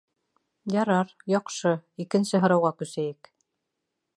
[0.75, 1.73] Ярар, яҡшы,
[2.05, 3.31] икенсе һорауға күсәйек